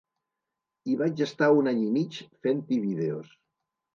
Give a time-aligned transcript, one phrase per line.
[0.93, 2.17] I vaig estar un any i mig
[2.47, 3.31] fent-hi vídeos.